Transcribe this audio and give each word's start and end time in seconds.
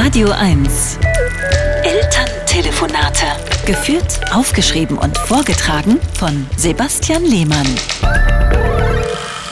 Radio 0.00 0.30
1. 0.30 0.96
Elterntelefonate. 1.82 3.26
Geführt, 3.66 4.32
aufgeschrieben 4.32 4.96
und 4.96 5.18
vorgetragen 5.18 5.98
von 6.14 6.46
Sebastian 6.56 7.24
Lehmann. 7.24 7.66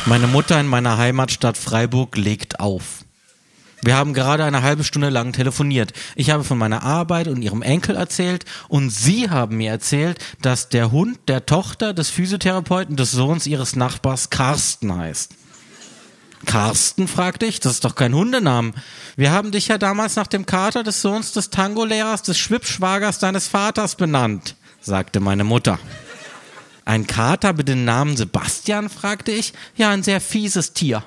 Meine 0.04 0.28
Mutter 0.28 0.60
in 0.60 0.68
meiner 0.68 0.98
Heimatstadt 0.98 1.58
Freiburg 1.58 2.16
legt 2.16 2.60
auf. 2.60 3.04
Wir 3.82 3.96
haben 3.96 4.14
gerade 4.14 4.44
eine 4.44 4.62
halbe 4.62 4.84
Stunde 4.84 5.08
lang 5.08 5.32
telefoniert. 5.32 5.92
Ich 6.14 6.30
habe 6.30 6.44
von 6.44 6.58
meiner 6.58 6.84
Arbeit 6.84 7.26
und 7.26 7.42
ihrem 7.42 7.62
Enkel 7.62 7.96
erzählt 7.96 8.44
und 8.68 8.90
Sie 8.90 9.28
haben 9.28 9.56
mir 9.56 9.72
erzählt, 9.72 10.20
dass 10.42 10.68
der 10.68 10.92
Hund 10.92 11.18
der 11.26 11.46
Tochter 11.46 11.92
des 11.92 12.08
Physiotherapeuten 12.08 12.94
des 12.94 13.10
Sohns 13.10 13.48
ihres 13.48 13.74
Nachbars 13.74 14.30
Carsten 14.30 14.96
heißt. 14.96 15.34
Carsten, 16.46 17.08
fragte 17.08 17.44
ich, 17.46 17.60
das 17.60 17.74
ist 17.74 17.84
doch 17.84 17.94
kein 17.94 18.14
Hundenamen. 18.14 18.72
Wir 19.16 19.32
haben 19.32 19.50
dich 19.50 19.68
ja 19.68 19.78
damals 19.78 20.16
nach 20.16 20.26
dem 20.26 20.46
Kater 20.46 20.82
des 20.82 21.02
Sohns 21.02 21.32
des 21.32 21.50
Tango-Lehrers 21.50 22.22
des 22.22 22.38
Schwippschwagers 22.38 23.18
deines 23.18 23.48
Vaters 23.48 23.96
benannt, 23.96 24.56
sagte 24.80 25.20
meine 25.20 25.44
Mutter. 25.44 25.78
Ein 26.84 27.06
Kater 27.06 27.52
mit 27.52 27.68
dem 27.68 27.84
Namen 27.84 28.16
Sebastian, 28.16 28.88
fragte 28.88 29.32
ich. 29.32 29.52
Ja, 29.76 29.90
ein 29.90 30.04
sehr 30.04 30.20
fieses 30.20 30.72
Tier. 30.72 31.02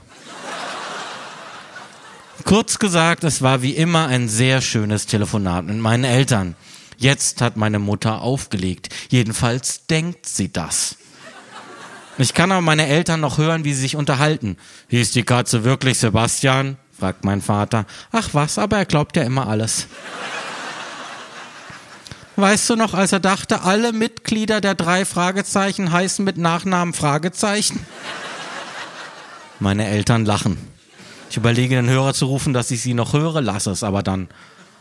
Kurz 2.43 2.79
gesagt, 2.79 3.23
es 3.23 3.41
war 3.41 3.61
wie 3.61 3.71
immer 3.71 4.07
ein 4.07 4.27
sehr 4.27 4.61
schönes 4.61 5.05
Telefonat 5.05 5.65
mit 5.65 5.77
meinen 5.77 6.03
Eltern. 6.03 6.55
Jetzt 6.97 7.41
hat 7.41 7.55
meine 7.55 7.79
Mutter 7.79 8.21
aufgelegt. 8.21 8.89
Jedenfalls 9.09 9.85
denkt 9.87 10.25
sie 10.25 10.51
das. 10.51 10.97
Ich 12.19 12.33
kann 12.33 12.51
aber 12.51 12.59
meine 12.59 12.85
Eltern 12.85 13.21
noch 13.21 13.37
hören, 13.37 13.63
wie 13.63 13.73
sie 13.73 13.79
sich 13.79 13.95
unterhalten. 13.95 14.57
Hieß 14.89 15.11
die 15.11 15.23
Katze 15.23 15.63
wirklich 15.63 15.97
Sebastian? 15.97 16.75
fragt 16.91 17.23
mein 17.23 17.41
Vater. 17.41 17.85
Ach 18.11 18.27
was, 18.33 18.57
aber 18.57 18.77
er 18.77 18.85
glaubt 18.85 19.15
ja 19.15 19.23
immer 19.23 19.47
alles. 19.47 19.87
Weißt 22.35 22.69
du 22.69 22.75
noch, 22.75 22.93
als 22.93 23.13
er 23.13 23.21
dachte, 23.21 23.61
alle 23.61 23.93
Mitglieder 23.93 24.59
der 24.59 24.75
drei 24.75 25.05
Fragezeichen 25.05 25.93
heißen 25.93 26.25
mit 26.25 26.37
Nachnamen 26.37 26.93
Fragezeichen? 26.93 27.85
Meine 29.61 29.87
Eltern 29.87 30.25
lachen. 30.25 30.57
Ich 31.29 31.37
überlege, 31.37 31.75
den 31.75 31.89
Hörer 31.89 32.13
zu 32.13 32.25
rufen, 32.25 32.53
dass 32.53 32.69
ich 32.69 32.81
sie 32.81 32.93
noch 32.93 33.13
höre, 33.13 33.39
lasse 33.39 33.71
es 33.71 33.81
aber 33.81 34.03
dann. 34.03 34.27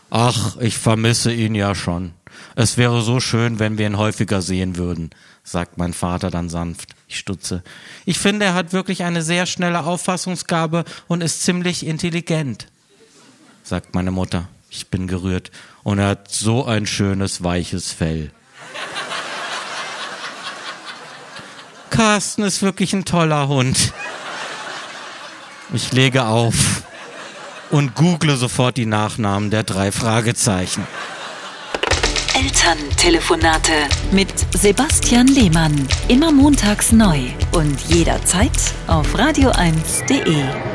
Ach, 0.09 0.57
ich 0.57 0.77
vermisse 0.77 1.31
ihn 1.31 1.55
ja 1.55 1.75
schon. 1.75 2.13
Es 2.55 2.77
wäre 2.77 3.01
so 3.01 3.19
schön, 3.19 3.59
wenn 3.59 3.77
wir 3.77 3.85
ihn 3.85 3.97
häufiger 3.97 4.41
sehen 4.41 4.75
würden, 4.75 5.11
sagt 5.43 5.77
mein 5.77 5.93
Vater 5.93 6.31
dann 6.31 6.49
sanft. 6.49 6.95
Ich 7.07 7.19
stutze. 7.19 7.63
Ich 8.05 8.19
finde, 8.19 8.45
er 8.45 8.53
hat 8.53 8.73
wirklich 8.73 9.03
eine 9.03 9.21
sehr 9.21 9.45
schnelle 9.45 9.83
Auffassungsgabe 9.85 10.85
und 11.07 11.21
ist 11.21 11.43
ziemlich 11.43 11.85
intelligent, 11.85 12.67
sagt 13.63 13.93
meine 13.95 14.11
Mutter. 14.11 14.47
Ich 14.71 14.87
bin 14.87 15.07
gerührt. 15.07 15.51
Und 15.83 15.99
er 15.99 16.09
hat 16.09 16.31
so 16.31 16.65
ein 16.65 16.85
schönes, 16.85 17.43
weiches 17.43 17.91
Fell. 17.91 18.31
Carsten 21.89 22.43
ist 22.43 22.61
wirklich 22.61 22.93
ein 22.93 23.05
toller 23.05 23.47
Hund. 23.47 23.93
Ich 25.73 25.91
lege 25.91 26.25
auf 26.25 26.83
und 27.71 27.95
google 27.95 28.35
sofort 28.35 28.77
die 28.77 28.85
Nachnamen 28.85 29.49
der 29.49 29.63
drei 29.63 29.91
Fragezeichen. 29.91 30.87
Elterntelefonate 32.35 33.73
mit 34.11 34.33
Sebastian 34.55 35.27
Lehmann. 35.27 35.87
Immer 36.07 36.31
montags 36.31 36.91
neu 36.91 37.19
und 37.51 37.81
jederzeit 37.81 38.51
auf 38.87 39.13
radio1.de. 39.15 40.68